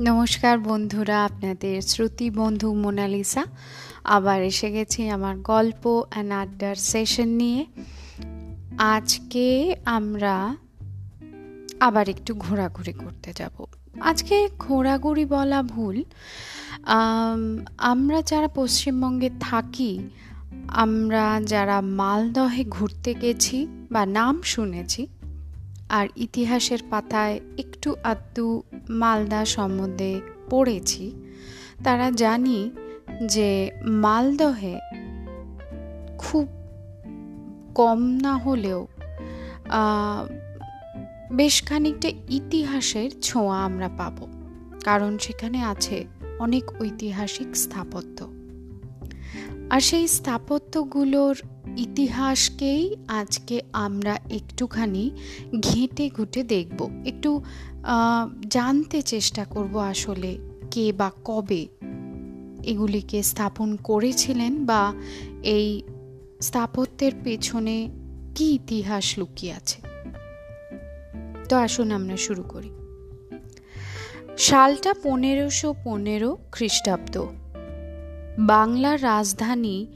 নমস্কার 0.00 0.58
বন্ধুরা, 0.58 1.24
আপনাদের 1.24 1.82
শ্রুতি 1.82 2.30
বন্ধু 2.30 2.74
মোনালিসা। 2.74 3.44
আবার 4.04 4.42
এসে 4.42 4.70
গেছি 4.70 5.08
আমার 5.08 5.36
গল্প 5.36 6.04
অ্যান্ড 6.10 6.32
আড্ডার 6.32 6.74
সেশন 6.74 7.28
নিয়ে। 7.28 7.66
আজকে 8.78 9.76
আমরা 9.84 10.56
আবার 11.80 12.08
একটু 12.08 12.34
ঘোরাঘুরি 12.34 12.92
করতে 12.92 13.32
যাব। 13.36 13.64
আজকে 14.00 14.48
ঘোরাঘুরি 14.58 15.24
বলা 15.24 15.62
ভুল। 15.62 16.04
আমরা 17.78 18.22
যারা 18.22 18.48
পশ্চিমবঙ্গে 18.48 19.30
থাকি, 19.40 20.08
আমরা 20.68 21.40
যারা 21.46 21.80
মালদহে 21.80 22.64
ঘুরতে 22.64 23.14
গেছি 23.14 23.86
বা 23.90 24.06
নাম 24.06 24.42
শুনেছি 24.42 25.06
আর 25.88 26.08
ইতিহাসের 26.16 26.78
পাতায় 26.90 27.40
একটু 27.58 27.96
আধটু 28.04 28.62
মালদা 28.88 29.44
সম্বন্ধে 29.44 30.20
পড়েছি। 30.50 31.24
তারা 31.84 32.10
জানি 32.10 32.70
যে 33.26 33.70
মালদহে 33.82 34.78
খুব 36.18 36.48
কম 37.74 38.18
না 38.22 38.36
হলেও 38.36 38.86
বেশ 41.32 41.62
খানিকটা 41.62 42.08
ইতিহাসের 42.08 43.10
ছোঁয়া 43.20 43.64
আমরা 43.64 43.88
পাব। 43.88 44.26
কারণ 44.84 45.18
সেখানে 45.18 45.64
আছে 45.64 46.04
অনেক 46.38 46.82
ঐতিহাসিক 46.82 47.56
স্থাপত্য। 47.56 48.35
আর 49.70 49.80
সেই 49.80 50.08
স্থাপত্যগুলোর 50.08 51.42
ইতিহাসকেই 51.76 52.96
আজকে 53.08 53.62
আমরা 53.72 54.14
একটুখানি 54.30 55.10
ঘেঁটে 55.60 56.10
ঘুটে 56.10 56.42
দেখব। 56.42 57.02
একটু 57.06 57.42
জানতে 58.48 59.02
চেষ্টা 59.02 59.44
করব 59.44 59.76
আসলে 59.78 60.38
কে 60.70 60.92
বা 60.92 61.10
কবে 61.24 61.66
এগুলিকে 62.62 63.22
স্থাপন 63.22 63.76
করেছিলেন 63.76 64.64
বা 64.64 64.94
এই 65.42 65.82
স্থাপত্যের 66.40 67.12
পেছনে 67.24 67.88
কি 68.34 68.54
ইতিহাস 68.54 69.18
লুকিয়ে 69.18 69.52
আছে। 69.52 69.82
তো 71.48 71.56
আসুন 71.56 71.90
আমরা 71.90 72.16
শুরু 72.16 72.42
করি। 72.42 72.70
সালটা 74.38 74.94
পনেরোশো 75.02 75.74
পনেরো 75.84 76.36
খ্রিস্টাব্দ। 76.52 77.26
বাংলার 78.38 79.02
রাজধানী 79.02 79.86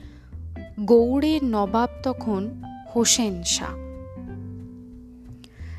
গৌড়ের 0.81 1.45
নবাব 1.45 1.89
তখন 2.03 2.63
হোসেন 2.95 3.43
শাহ। 3.43 3.75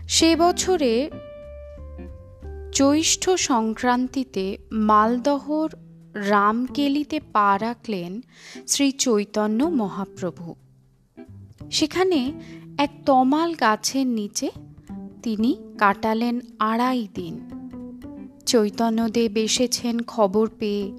সে 0.08 0.36
বছরে 0.36 1.12
জ্যৈষ্ঠ 2.74 3.30
সংক্রান্তিতে 3.30 4.58
মালদহর 4.72 5.70
রামকেলিতে 6.14 7.20
পা 7.20 7.58
রাখলেন 7.62 8.22
শ্রী 8.68 8.92
চৈতন্য 8.92 9.64
মহাপ্রভু। 9.64 10.56
সেখানে 11.72 12.32
এক 12.78 12.90
তমাল 13.06 13.54
গাছের 13.54 14.08
নিচে 14.08 14.52
তিনি 15.24 15.58
কাটালেন 15.78 16.40
আড়াই 16.60 17.08
দিন। 17.16 17.40
চৈতন্যদেব 18.46 19.38
এসেছেন 19.38 20.02
খবর 20.02 20.50
পেয়ে 20.60 20.92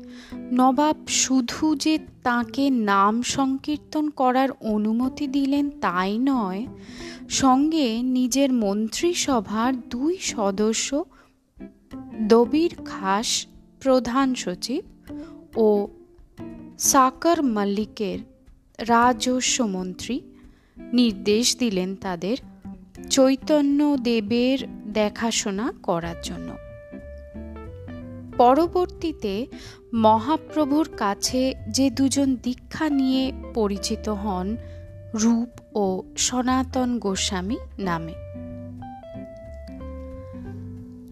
নবাব 0.53 0.97
শুধু 1.07 1.77
যে 1.77 1.99
তাকে 2.23 2.71
নাম 2.71 3.23
সংকীর্তন 3.23 4.11
করার 4.11 4.49
অনুমতি 4.61 5.27
দিলেন 5.27 5.71
তাই 5.81 6.19
নয়, 6.19 6.67
সঙ্গে 7.29 8.03
নিজের 8.03 8.53
মন্ত্রিসভার 8.53 9.89
দুই 9.89 10.19
সদস্য, 10.19 11.05
দবির 12.29 12.77
খাস 12.85 13.47
প্রধান 13.81 14.35
সচিব 14.35 14.83
ও 15.57 15.89
সাকর 16.79 17.43
মল্লিকের 17.43 18.19
রাজস্ব 18.79 19.65
মন্ত্রী 19.65 20.21
নির্দেশ 20.93 21.57
দিলেন 21.59 21.97
তাদের 21.97 22.37
চৈতন্য 23.11 23.97
দেবের 23.97 24.59
দেখাশোনা 24.93 25.73
করার 25.83 26.17
জন্য। 26.23 26.72
পরবর্তীতে 28.37 29.47
মহাপ্রভুর 29.95 30.89
কাছে 30.97 31.55
যে 31.69 31.91
দুজন 31.91 32.37
দীক্ষা 32.43 32.89
নিয়ে 32.89 33.33
পরিচিত 33.55 34.09
হন 34.09 34.57
রূপ 35.15 35.49
ও 35.75 36.03
সনাতন 36.17 36.99
গোস্বামী 36.99 37.59
নামে। 37.79 38.13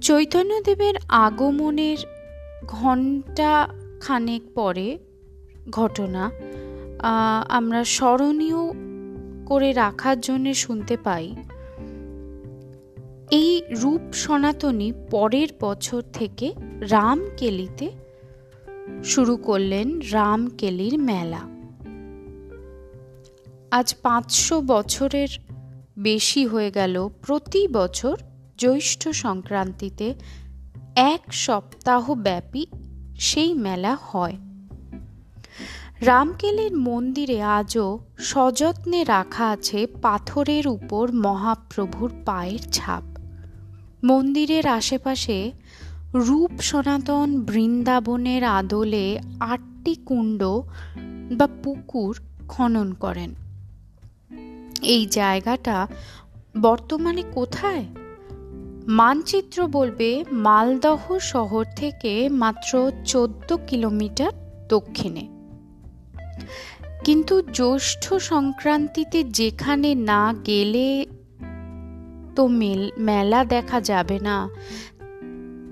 চৈতন্যদেবের 0.00 0.94
আগমনের 1.08 1.98
ঘণ্টা 2.66 3.68
খানেক 4.00 4.42
পরে 4.54 4.98
ঘটনা 5.70 6.30
আমরা 7.48 7.84
স্মরণীয় 7.84 8.90
করে 9.46 9.72
রাখার 9.72 10.20
জন্য 10.20 10.54
শুনতে 10.54 10.96
পাই 10.96 11.36
এই 13.30 13.62
রূপ 13.70 14.12
সনাতনী 14.12 14.92
পরের 15.10 15.48
বছর 15.60 16.02
থেকে 16.12 16.54
রামকেলিতে 16.90 17.90
শুরু 19.04 19.36
করলেন 19.36 20.00
রামকেলির 20.00 20.98
মেলা। 20.98 21.40
আজ 23.70 23.94
পাঁচশো 24.02 24.60
বছরের 24.60 25.28
বেশি 25.98 26.46
হয়ে 26.46 26.70
গেল 26.70 27.08
প্রতি 27.26 27.68
বছর 27.68 28.16
জ্যৈষ্ঠ 28.58 29.08
সংক্রান্তিতে 29.08 30.14
এক 30.96 31.34
সপ্তাহ 31.34 32.14
ব্যাপী 32.14 32.66
সেই 33.18 33.54
মেলা 33.54 33.96
হয়। 34.02 34.36
রামকেলির 36.00 36.76
মন্দিরে 36.76 37.42
আজও 37.42 37.98
সযত্নে 38.18 39.04
রাখা 39.04 39.48
আছে 39.48 39.86
পাথরের 40.02 40.68
উপর 40.68 41.12
মহাপ্রভুর 41.12 42.12
পায়ের 42.24 42.70
ছাপ। 42.72 43.19
মন্দিরের 44.04 44.66
আশেপাশে 44.66 45.52
রূপ 46.14 46.60
সনাতন 46.60 47.40
বৃন্দাবনের 47.40 48.44
আদলে 48.44 49.20
আটটি 49.40 49.94
কুণ্ড 49.94 50.42
বা 51.32 51.48
পুকুর 51.62 52.20
খনন 52.48 52.92
করেন। 52.92 53.34
এই 54.82 55.06
জায়গাটা 55.06 55.86
বর্তমানে 56.60 57.22
কোথায়? 57.34 57.84
মানচিত্র 58.86 59.66
বলবে 59.66 60.24
মালদহ 60.32 61.18
শহর 61.18 61.64
থেকে 61.76 62.28
মাত্র 62.28 62.92
চোদ্দ 63.04 63.56
কিলোমিটার 63.66 64.32
দক্ষিণে। 64.68 65.28
কিন্তু 67.04 67.42
জ্যৈষ্ঠ 67.42 68.14
সংক্রান্তিতে 68.14 69.24
যেখানে 69.24 69.94
না 69.94 70.34
গেলে 70.46 71.06
তো 72.36 72.46
মেল, 72.46 72.90
মেলা 72.98 73.44
দেখা 73.44 73.80
যাবে 73.80 74.18
না। 74.18 74.48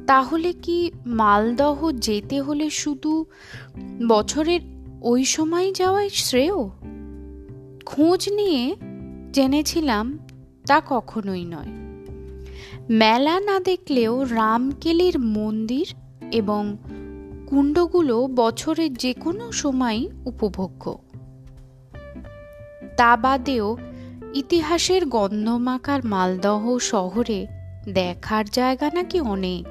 তাহলে 0.07 0.53
কি 0.53 0.91
মালদহ 1.07 1.93
যেতে 1.93 2.41
হলে 2.41 2.71
শুধু 2.71 3.25
বছরের 4.09 4.61
ওই 5.03 5.25
সময় 5.25 5.73
যাওয়াই 5.73 6.11
শ্রেয়? 6.11 6.69
খোঁজ 7.87 8.33
নিয়ে 8.33 8.77
জেনেছিলাম 9.33 10.19
তা 10.67 10.83
কখনোই 10.87 11.45
নয়। 11.45 11.79
মেলা 12.91 13.41
না 13.41 13.61
দেখলেও 13.61 14.25
রামকেলির 14.25 15.19
মন্দির 15.19 15.95
এবং 16.33 16.77
কুণ্ডগুলো 17.47 18.27
বছরের 18.27 18.95
যে 18.95 19.13
কোনো 19.13 19.53
সময় 19.53 20.09
উপভোগ্য। 20.25 20.99
তা 22.97 23.17
বাদেও 23.17 23.77
ইতিহাসের 24.39 25.07
গন্ধমাকার 25.07 26.05
মালদহ 26.05 26.79
শহরে 26.79 27.47
দেখার 27.89 28.45
জায়গা 28.45 28.91
নাকি 28.95 29.21
অনেক। 29.21 29.67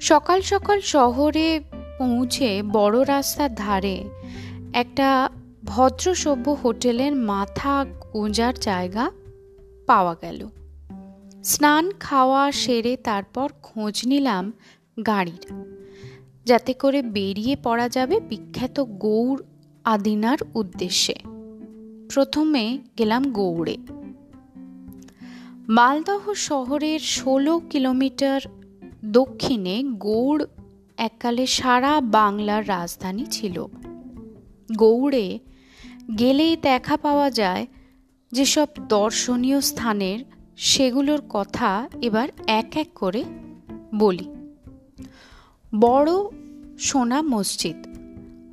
সকাল 0.00 0.40
সকাল 0.40 0.80
শহরে 0.80 1.60
পৌঁছে 1.98 2.62
বড় 2.62 3.04
রাস্তার 3.06 3.54
ধারে 3.54 4.04
একটা 4.72 5.28
ভদ্রসভ্য 5.64 6.50
হোটেলের 6.50 7.14
মাথা 7.16 7.84
গোঁজার 8.12 8.54
জায়গা 8.60 9.10
পাওয়া 9.86 10.16
গেল। 10.22 10.48
স্নান 11.44 11.90
খাওয়া 12.00 12.52
সেরে 12.52 12.96
তারপর 12.96 13.48
খোঁজ 13.62 14.02
নিলাম 14.06 14.52
গাড়ির। 15.06 15.64
যাতে 16.46 16.72
করে 16.72 17.02
বেরিয়ে 17.02 17.56
পড়া 17.62 17.88
যাবে 17.88 18.20
বিখ্যাত 18.20 18.80
গৌড় 18.80 19.40
আদিনার 19.84 20.38
উদ্দেশ্যে। 20.54 21.14
প্রথমে 22.08 22.78
গেলাম 22.98 23.32
গৌড়ে। 23.32 23.76
মালদহ 25.68 26.32
শহরের 26.34 27.00
ষোলো 27.00 27.58
কিলোমিটার 27.58 28.40
দক্ষিণে 29.04 29.82
গৌড় 29.84 30.44
এককালে 30.96 31.46
সারা 31.46 32.00
বাংলার 32.00 32.68
রাজধানী 32.68 33.26
ছিল। 33.26 33.66
গৌড়ে 34.76 35.38
গেলেই 36.18 36.56
দেখা 36.56 36.96
পাওয়া 36.96 37.30
যায় 37.30 37.66
যেসব 38.32 38.66
দর্শনীয় 38.88 39.60
স্থানের 39.60 40.18
সেগুলোর 40.56 41.22
কথা 41.28 41.88
এবার 42.02 42.28
এক 42.46 42.76
এক 42.76 42.88
করে 42.94 43.24
বলি। 43.94 44.28
বড় 45.80 46.10
সোনা 46.78 47.22
মসজিদ 47.22 47.87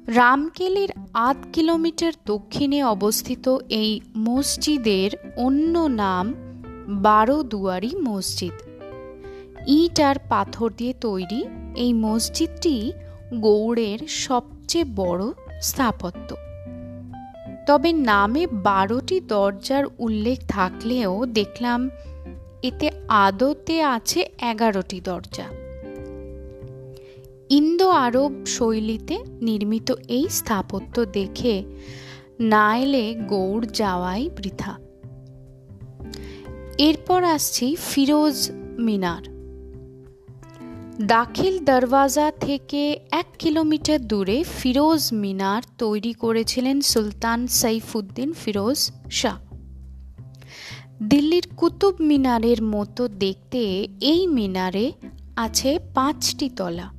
রামকেলির 0.08 0.90
আধ 1.14 1.38
কিলোমিটার 1.54 2.14
দক্ষিণে 2.26 2.84
অবস্থিত 2.84 3.58
এই 3.70 4.02
মসজিদের 4.18 5.12
অন্য 5.38 5.80
নাম 5.80 6.34
বারো 6.88 7.44
দুয়ারি 7.44 7.96
মসজিদ। 7.96 8.54
ইট 9.68 10.00
আর 10.00 10.16
পাথর 10.30 10.72
দিয়ে 10.78 10.94
তৈরি 11.02 11.44
এই 11.76 11.94
মসজিদটি 11.94 12.92
গৌড়ের 13.34 14.00
সবচেয়ে 14.08 14.86
বড় 14.96 15.32
স্থাপত্য। 15.62 16.36
তবে 17.68 17.94
নামে 17.94 18.48
বারোটি 18.48 19.20
দরজার 19.20 19.86
উল্লেখ 20.00 20.40
থাকলেও 20.48 21.26
দেখলাম 21.26 21.90
এতে 22.64 22.92
আদতে 23.08 23.84
আছে 23.84 24.26
এগারোটি 24.42 25.02
দরজা। 25.02 25.65
ইন্দো 27.50 27.90
আরব 27.90 28.46
শৈলীতে 28.46 29.24
নির্মিত 29.42 29.92
এই 30.08 30.30
স্থাপত্য 30.30 31.06
দেখে 31.06 31.64
না 32.40 32.78
এলে 32.78 33.16
গৌড় 33.28 33.68
যাওয়াই 33.74 34.30
বৃথা। 34.30 34.78
এরপর 36.78 37.24
আসছি 37.24 37.76
ফিরোজ 37.90 38.52
মিনার। 38.80 39.36
দাখিল 41.02 41.66
দরওয়াজা 41.66 42.32
থেকে 42.32 43.00
এক 43.12 43.26
কিলোমিটার 43.40 44.08
দূরে 44.08 44.44
ফিরোজ 44.60 45.10
মিনার 45.14 45.62
তৈরি 45.78 46.14
করেছিলেন 46.14 46.82
সুলতান 46.82 47.48
সাইফুদ্দিন 47.48 48.34
ফিরোজ 48.34 48.92
শাহ। 49.12 49.38
দিল্লির 51.04 51.48
কুতুব 51.58 51.96
মিনারের 52.00 52.64
মতো 52.64 53.08
দেখতে 53.08 53.88
এই 54.02 54.28
মিনারে 54.28 54.92
আছে 55.36 55.80
পাঁচটি 55.94 56.50
তলা। 56.50 56.95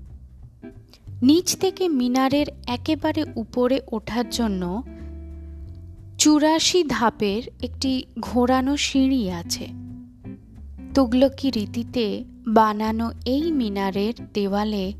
নিচ 1.27 1.57
থেকে 1.57 1.89
মিনারের 1.89 2.47
একেবারে 2.67 3.25
উপরে 3.37 3.81
ওঠার 3.93 4.27
জন্য 4.31 4.83
চুরাশি 6.19 6.85
ধাপের 6.89 7.43
একটি 7.63 8.05
ঘোরানো 8.21 8.77
সিঁড়ি 8.77 9.31
আছে। 9.31 9.67
তুগলকি 10.95 11.51
রীতিতে 11.51 12.25
বানানো 12.49 13.11
এই 13.25 13.53
মিনারের 13.53 14.15
দেওয়ালে 14.35 14.93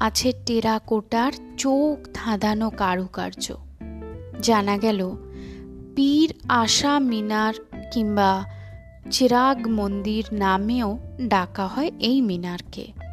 আছে 0.00 0.32
টেরাকোটার 0.46 1.32
চোখ 1.58 2.08
ধাঁধানো 2.14 2.70
কারুকার্য। 2.70 3.54
জানা 4.42 4.78
গেল, 4.78 5.00
পীর 5.96 6.34
আশা 6.48 6.98
মিনার 6.98 7.54
কিংবা 7.92 8.30
চিরাগ 9.10 9.68
মন্দির 9.68 10.24
নামেও 10.32 10.98
ডাকা 11.20 11.66
হয় 11.66 11.90
এই 12.00 12.20
মিনারকে। 12.20 13.03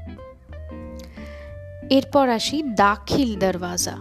এরপর 1.92 2.30
আসি 2.30 2.64
দাখিল 2.64 3.40
দরওয়াজা। 3.40 3.98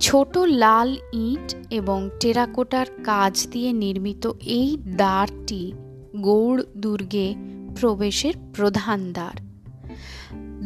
ছোট 0.00 0.38
লাল 0.38 0.96
ইট 1.12 1.54
এবং 1.70 2.10
টেরাকোটার 2.20 2.86
কাজ 3.04 3.48
দিয়ে 3.50 3.72
নির্মিত 3.72 4.30
এই 4.44 4.76
দ্বারটি 4.96 5.72
গৌড় 6.16 6.62
দুর্গে 6.76 7.34
প্রবেশের 7.80 8.34
প্রধান 8.54 9.12
দ্বার। 9.12 9.36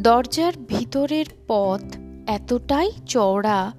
দরজার 0.03 0.53
ভিতরের 0.67 1.25
পথ 1.47 1.83
এতটাই 2.27 2.91
চওড়া 3.07 3.71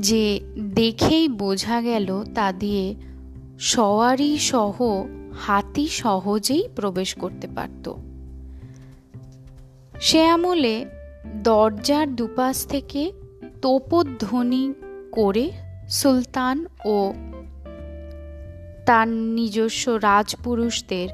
যে 0.00 0.40
দেখেই 0.74 1.28
বোঝা 1.28 1.80
গেল 1.80 2.24
তা 2.34 2.52
দিয়ে 2.52 2.94
সওয়ারি 3.60 4.38
সহ 4.38 4.76
হাতি 5.40 5.88
সহজেই 5.88 6.68
প্রবেশ 6.76 7.14
করতে 7.14 7.46
পারত। 7.46 7.92
সে 10.00 10.26
আমলে 10.26 10.86
দরজার 11.34 12.16
দুপাশ 12.16 12.66
থেকে 12.66 13.12
তোপধ্বনি 13.62 14.72
করে 15.12 15.50
সুলতান 15.88 16.66
ও 16.84 17.12
তার 18.86 19.08
নিজস্ব 19.08 19.96
রাজপুরুষদের 19.96 21.08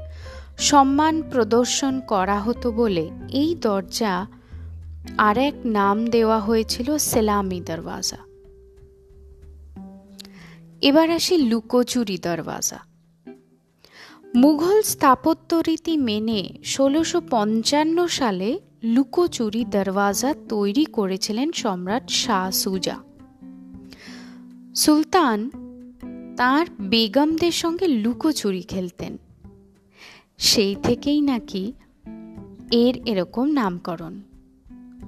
সম্মান 0.59 1.23
প্রদর্শন 1.31 2.01
করা 2.01 2.41
হতো 2.41 2.73
বলে 2.73 3.11
এই 3.33 3.55
দরজা 3.55 4.27
আর 5.19 5.39
এক 5.39 5.55
নাম 5.65 6.07
দেওয়া 6.07 6.41
হয়েছিল 6.41 6.99
সেলামি 6.99 7.61
দরওয়াজা। 7.61 8.17
এবার 10.81 11.11
আসি 11.11 11.37
লুকোচুরি 11.37 12.19
দরওয়াজা। 12.19 12.79
মুঘল 14.35 14.83
স্থাপত্য 14.83 15.63
রীতি 15.67 15.97
মেনে 15.97 16.49
ষোলোশো 16.65 17.23
পঞ্চান্ন 17.31 18.07
সালে 18.07 18.66
লুকোচুরি 18.83 19.65
দরওয়াজা 19.65 20.35
তৈরি 20.49 20.85
করেছিলেন 20.85 21.53
সম্রাট 21.53 22.11
শাহ 22.11 22.51
সুজা। 22.51 22.97
সুলতান 24.75 25.51
তার 26.37 26.67
বেগমদের 26.81 27.53
সঙ্গে 27.53 27.87
লুকোচুরি 27.87 28.63
খেলতেন। 28.63 29.17
সেই 30.39 30.77
থেকেই 30.83 31.21
নাকি 31.21 31.73
এর 32.71 32.97
এরকম 33.07 33.51
নামকরণ। 33.51 34.21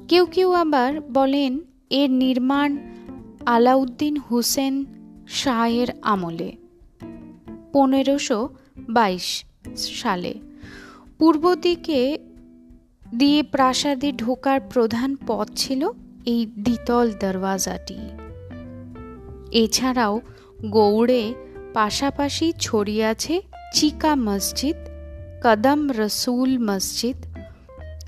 কেউ 0.08 0.26
কেউ 0.26 0.52
আবার 0.52 1.00
বলেন, 1.00 1.60
এর 1.90 2.10
নির্মাণ 2.10 2.76
আলাউদ্দিন 3.46 4.16
হুসেন 4.16 4.84
শাহের 5.28 5.88
আমলে, 6.02 6.56
পনেরোশো 7.72 8.48
বাইশ 8.88 9.44
সালে। 9.76 10.34
পূর্ব 11.18 11.54
দিকে 11.54 12.18
দিয়ে 13.16 13.42
প্রাসাদে 13.42 14.12
ঢোকার 14.12 14.60
প্রধান 14.60 15.16
পথ 15.26 15.48
ছিল 15.56 15.88
এই 16.26 16.46
দ্বিতল 16.46 17.12
দরওয়াজাটি। 17.20 17.98
এছাড়াও 19.52 20.20
গৌড়ে 20.66 21.34
পাশাপাশি 21.74 22.52
ছড়িয়ে 22.60 23.04
আছে 23.04 23.42
চিকা 23.74 24.14
মসজিদ, 24.14 24.76
কদম 25.42 25.90
রসুল 25.98 26.58
মসজিদ, 26.58 27.16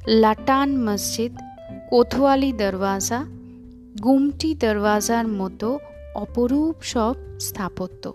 লাটান 0.09 0.89
মসজিদ 0.89 1.33
কোথওয়ালি 1.91 2.53
দরওয়াজা, 2.53 3.25
গুমটি 4.03 4.55
দরওয়াজার 4.55 5.29
মতো 5.29 5.79
অপরূপ 6.15 6.83
সব 6.83 7.15
স্থাপত্য। 7.41 8.13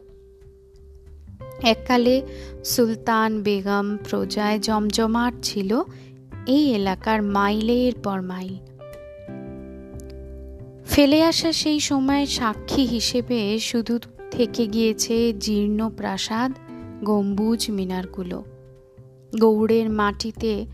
এককালে 1.63 2.21
সুলতান 2.63 3.41
বেগম 3.41 3.97
প্রজায় 4.09 4.59
জমজমাট 4.59 5.33
ছিল 5.43 5.83
এই 6.47 6.75
এলাকার 6.75 7.23
মাইলের 7.23 7.93
পর 8.03 8.21
মাইল। 8.21 8.55
ফেলে 10.85 11.23
আসা 11.23 11.53
সেই 11.53 11.79
সময় 11.79 12.25
সাক্ষী 12.25 12.85
হিসেবে 12.85 13.59
শুধু 13.59 13.99
থেকে 14.31 14.67
গিয়েছে 14.67 15.33
জীর্ণ 15.33 15.89
প্রাসাদ, 15.89 16.51
গম্বুজ 17.03 17.65
মিনারগুলো। 17.69 18.45
গৌড়ের 19.39 19.89
মাটিতে 19.89 20.65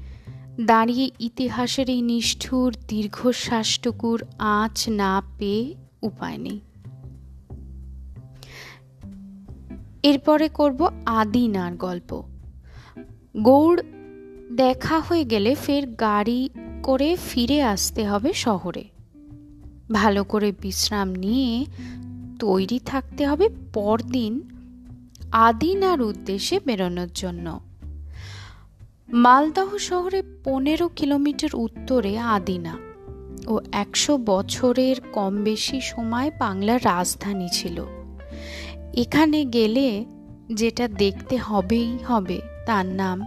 দাঁড়িয়ে 0.61 1.11
ইতিহাসের 1.19 1.89
এই 1.89 2.01
নিষ্ঠুর 2.01 2.75
দীর্ঘশ্বাসটুকুর 2.87 4.23
আঁচ 4.39 4.89
না 4.89 5.21
পেয়ে 5.37 5.75
উপায় 6.01 6.37
নেই। 6.37 6.59
এরপরে 10.03 10.49
করব 10.49 10.89
আদিনার 11.05 11.75
গল্প। 11.75 12.23
গৌড় 13.37 14.00
দেখা 14.55 14.99
হয়ে 14.99 15.25
গেলে 15.25 15.55
ফের 15.55 15.87
গাড়ি 15.87 16.49
করে 16.83 17.17
ফিরে 17.29 17.63
আসতে 17.63 18.07
হবে 18.07 18.33
শহরে। 18.33 18.83
ভালো 19.91 20.23
করে 20.23 20.53
বিশ্রাম 20.61 21.15
নিয়ে 21.15 21.65
তৈরি 22.39 22.79
থাকতে 22.85 23.27
হবে 23.27 23.49
পরদিন 23.73 24.41
আদিনার 25.31 26.01
উদ্দেশ্যে 26.01 26.59
বেরোনোর 26.65 27.07
জন্য। 27.15 27.59
মালদহ 29.09 29.77
শহরে 29.77 30.23
পনেরো 30.43 30.87
কিলোমিটার 30.87 31.49
উত্তরে 31.53 32.17
আদিনা 32.17 32.77
ও 33.47 33.59
একশো 33.71 34.17
বছরের 34.17 34.95
কম 35.13 35.43
বেশি 35.43 35.81
সময় 35.81 36.31
বাংলার 36.39 36.85
রাজধানী 36.85 37.49
ছিল। 37.51 37.85
এখানে 38.93 39.45
গেলে 39.45 40.05
যেটা 40.53 40.87
দেখতে 40.87 41.37
হবেই 41.37 41.97
হবে 42.07 42.41
তার 42.65 42.85
নাম 42.85 43.25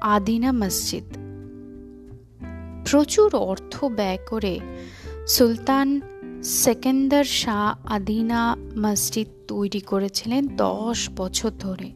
আদিনা 0.00 0.52
মসজিদ। 0.52 1.04
প্রচুর 2.90 3.34
অর্থ 3.34 3.84
ব্যয় 3.84 4.18
করে 4.28 4.60
সুলতান 5.28 6.00
সেকেন্দার 6.42 7.24
শাহ 7.24 7.92
আদিনা 7.92 8.56
মসজিদ 8.78 9.28
তৈরি 9.48 9.80
করেছিলেন 9.80 10.48
দশ 10.56 11.08
বছর 11.16 11.50
ধরে। 11.58 11.92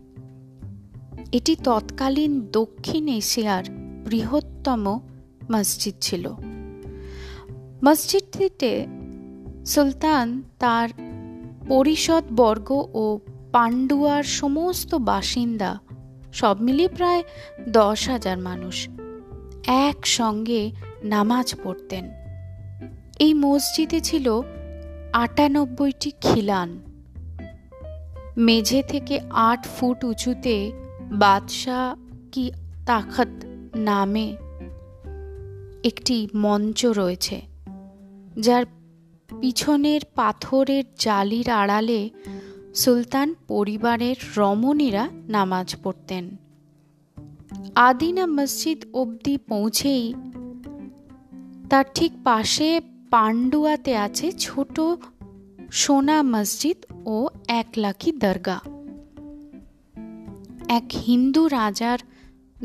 এটি 1.32 1.56
তৎকালীন 1.64 2.46
দক্ষিণ 2.52 3.08
এশিয়ার 3.08 3.64
বৃহত্তম 4.08 5.00
মসজিদ 5.52 5.94
ছিল। 6.00 6.28
মসজিদটিতে 7.84 8.86
সুলতান 9.66 10.42
তার 10.58 10.88
পরিষদ 11.68 12.24
বর্গ 12.36 12.88
ও 12.94 13.18
পান্ডুয়ার 13.52 14.22
সমস্ত 14.22 14.94
বাসিন্দা 14.94 15.78
সব 16.32 16.56
মিলিয়ে 16.60 16.88
প্রায় 16.88 17.22
দশ 17.68 18.08
হাজার 18.08 18.38
মানুষ 18.38 18.88
একসঙ্গে 19.66 20.70
নামাজ 21.04 21.54
পড়তেন। 21.64 22.04
এই 23.18 23.34
মসজিদে 23.34 24.00
ছিল 24.00 24.42
আটানব্বইটি 25.12 26.10
খিলান। 26.20 26.78
মেঝে 28.36 28.82
থেকে 28.82 29.20
আট 29.30 29.66
ফুট 29.66 30.04
উঁচুতে 30.04 30.72
বাদশাহ 31.12 31.94
কি 32.32 32.52
তাখত 32.86 33.28
নামে 33.74 34.36
একটি 35.84 36.28
মঞ্চ 36.34 36.86
রয়েছে, 36.86 37.40
যার 38.38 38.64
পিছনের 39.40 40.00
পাথরের 40.14 40.84
জালির 40.98 41.50
আড়ালে 41.50 42.10
সুলতান 42.78 43.34
পরিবারের 43.48 44.16
রমণীরা 44.36 45.08
নামাজ 45.28 45.76
পড়তেন। 45.82 46.36
আদিনা 47.74 48.26
মসজিদ 48.26 48.84
অবধি 48.92 49.36
পৌঁছেই 49.36 50.14
তার 51.70 51.84
ঠিক 51.94 52.12
পাশে 52.24 52.80
পান্ডুয়াতে 53.10 53.96
আছে 53.96 54.32
ছোট 54.32 54.80
সোনা 55.72 56.22
মসজিদ 56.22 56.76
ও 57.06 57.28
এক 57.48 57.66
লাখি 57.76 58.12
দরগা 58.12 58.60
এক 60.68 60.84
হিন্দু 61.06 61.48
রাজার 61.48 61.98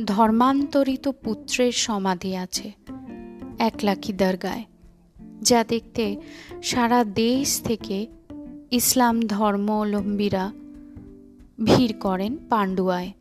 ধর্মান্তরিত 0.06 1.08
পুত্রের 1.08 1.72
সমাধি 1.72 2.36
আছে 2.36 2.72
এক 3.60 3.74
লাখি 3.84 4.14
দরগায়, 4.14 4.64
যা 5.42 5.64
দেখতে 5.64 6.22
সারা 6.64 7.04
দেশ 7.04 7.62
থেকে 7.64 8.08
ইসলাম 8.74 9.22
ধর্মাবলম্বীরা 9.22 10.52
ভিড় 11.64 11.94
করেন 12.00 12.38
পান্ডুয়ায়। 12.50 13.12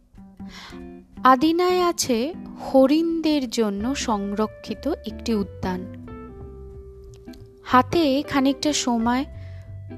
আদিনায় 1.25 1.83
আছে 1.83 2.35
হরিণদের 2.61 3.51
জন্য 3.51 3.95
সংরক্ষিত 3.95 4.89
একটি 4.89 5.35
উদ্যান। 5.35 5.81
হাতে 7.65 8.23
খানিকটা 8.23 8.73
সময় 8.73 9.25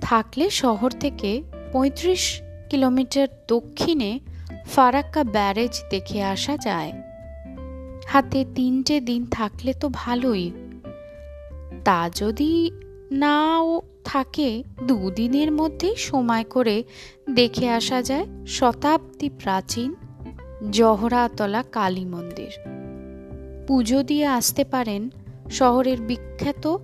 থাকলে 0.01 0.51
শহর 0.51 0.91
থেকে 0.91 1.43
৩৫ 1.73 2.43
কিলোমিটার 2.71 3.29
দক্ষিণে 3.49 4.21
ফারাক্কা 4.75 5.25
ব্যারেজ 5.25 5.83
দেখে 5.91 6.23
আসা 6.23 6.57
যায়। 6.57 6.93
হাতে 8.07 8.45
তিনটে 8.55 9.01
দিন 9.01 9.27
থাকলে 9.27 9.73
তো 9.73 9.89
ভালোই। 9.93 10.51
তা 11.85 12.11
যদি 12.15 12.71
নাও 13.11 13.83
থাকে, 14.05 14.63
দুদিনের 14.83 15.53
মধ্যেই 15.53 15.97
সময় 15.97 16.45
করে 16.45 16.85
দেখে 17.31 17.71
আসা 17.71 18.03
যায় 18.03 18.27
শতাব্দী 18.47 19.29
প্রাচীন 19.29 19.95
জহরাতলা 20.71 21.63
কালী 21.73 22.05
মন্দির। 22.05 22.53
পুজো 23.67 24.03
দিয়ে 24.03 24.27
আসতে 24.27 24.65
পারেন 24.65 25.11
শহরের 25.51 26.01
বিখ্যাত 26.01 26.77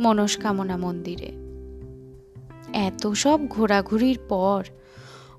মনস্কামনা 0.00 0.76
মন্দিরে। 0.76 1.30
এত 2.72 3.12
সব 3.12 3.48
ঘোরাঘুরির 3.48 4.18
পর 4.28 4.64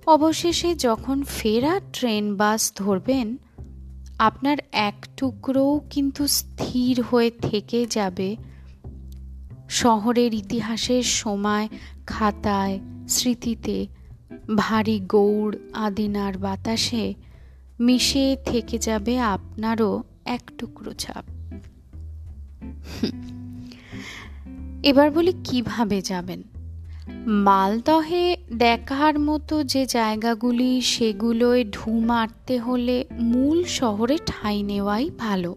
অবশেষে 0.05 0.75
যখন 0.75 1.23
ফেরা 1.23 1.79
ট্রেন, 1.93 2.35
বাস 2.35 2.71
ধরবেন, 2.75 3.37
আপনার 4.19 4.57
এক 4.71 5.05
টুকরোও 5.17 5.81
কিন্তু 5.89 6.27
স্থির 6.27 7.01
হয়ে 7.01 7.31
থেকে 7.31 7.85
যাবে 7.89 8.35
শহরের 9.69 10.33
ইতিহাসের 10.33 11.03
সময় 11.03 11.67
খাতায়, 12.07 12.79
স্মৃতিতে 13.07 13.87
ভারী 14.55 14.99
গৌড় 14.99 15.55
আদিনার 15.73 16.37
বাতাসে 16.37 17.13
মিশে 17.79 18.37
থেকে 18.45 18.77
যাবে 18.77 19.19
আপনারও 19.19 20.03
এক 20.25 20.41
টুকরো 20.57 20.93
ছাপ। 20.93 21.25
এবার 24.83 25.11
বলি 25.11 25.33
কীভাবে 25.43 26.01
যাবেন? 26.01 26.43
মালদহে 27.27 28.37
দেখার 28.57 29.19
মতো 29.19 29.63
যে 29.63 29.85
জায়গাগুলি, 29.85 30.81
সেগুলোয় 30.81 31.63
ঢু 31.63 31.99
মারতে 31.99 32.59
হলে 32.59 33.05
মূল 33.19 33.63
শহরে 33.63 34.17
ঠাঁই 34.25 34.63
নেওয়াই 34.63 35.09
ভালো। 35.17 35.55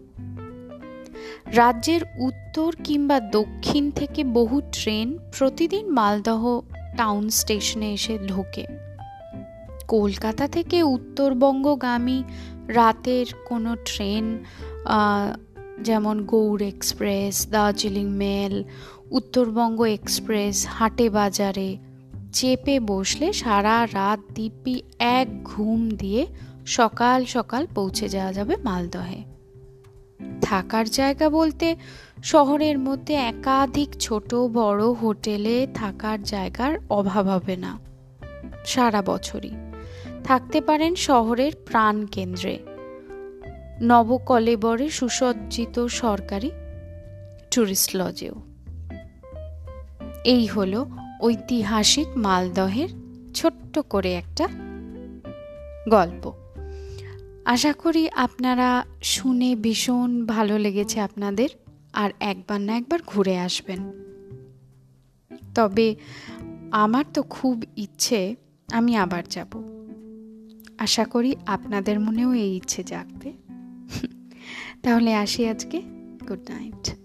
রাজ্যের 1.59 2.01
উত্তর 2.17 2.75
কিংবা 2.83 3.19
দক্ষিণ 3.19 3.91
থেকে 3.91 4.23
বহু 4.23 4.61
ট্রেন 4.71 5.07
প্রতিদিন 5.37 5.85
মালদহ 5.91 6.43
টাউন 6.97 7.29
স্টেশনে 7.29 7.93
এসে 7.93 8.15
ঢোকে। 8.27 8.65
কলকাতা 9.87 10.47
থেকে 10.47 10.83
উত্তরবঙ্গগামী 10.83 12.19
রাতের 12.67 13.27
কোনো 13.45 13.75
ট্রেন 13.85 14.25
যেমন 15.81 16.15
Gour 16.25 16.63
Express, 16.67 17.35
Darjeeling 17.49 18.07
Mail, 18.23 18.63
Uttarbanga 19.11 19.81
Express, 19.81 20.67
হাটে 20.67 21.07
বাজারে 21.09 21.69
চেপে 22.33 22.75
বসলে 22.79 23.27
সারা 23.33 23.87
রাত 23.93 24.19
দিব্যি 24.35 24.75
এক 24.99 25.27
ঘুম 25.43 25.89
দিয়ে 25.89 26.25
সকাল 26.65 27.19
সকাল 27.25 27.63
পৌঁছে 27.75 28.05
যাওয়া 28.09 28.33
যাবে 28.33 28.53
মালদহে। 28.63 29.30
থাকার 30.51 30.89
জায়গা 30.89 31.29
বলতে 31.29 31.75
শহরের 32.23 32.79
মধ্যে 32.79 33.13
একাধিক 33.13 33.89
ছোট 33.99 34.35
বড় 34.35 34.87
হোটেলে 34.87 35.67
থাকার 35.73 36.23
জায়গার 36.23 36.77
অভাব 36.89 37.27
হবে 37.27 37.55
না। 37.55 37.79
সারা 38.65 39.01
বছরই। 39.01 39.51
থাকতে 40.23 40.61
পারেন 40.61 40.95
শহরের 40.95 41.51
প্রাণ 41.65 42.05
কেন্দ্রে। 42.05 42.59
নবকলেবরে 43.81 44.89
সুসজ্জিত 44.89 45.85
সরকারি 45.85 46.51
ট্যুরিস্ট 47.51 47.95
লজেও। 47.95 48.33
এই 50.23 50.45
হলো 50.45 50.89
ঐতিহাসিক 51.21 52.07
মালদহের 52.15 52.89
ছোট্ট 53.33 53.79
করে 53.79 54.13
একটা 54.13 54.47
গল্প। 55.89 56.31
আশা 57.45 57.73
করি 57.73 58.09
আপনারা 58.09 58.85
শুনে 59.03 59.55
ভীষণ 59.55 60.25
ভালো 60.25 60.59
লেগেছে 60.59 60.99
আপনাদের, 60.99 61.49
আর 61.93 62.11
একবার 62.19 62.61
না 62.61 62.77
একবার 62.77 62.99
ঘুরে 63.07 63.39
আসবেন। 63.39 63.91
তবে 65.55 65.95
আমার 66.71 67.05
তো 67.13 67.23
খুব 67.23 67.63
ইচ্ছে, 67.77 68.35
আমি 68.71 68.95
আবার 68.95 69.23
যাব। 69.29 69.81
আশা 70.77 71.05
করি 71.05 71.35
আপনাদের 71.45 71.99
মনেও 71.99 72.33
এই 72.33 72.55
ইচ্ছে 72.55 72.83
জাগবে। 72.83 73.33
তাহলে 74.83 75.15
আসি 75.15 75.47
আজকে। 75.47 75.81
Good 76.29 76.49
night. 76.49 77.00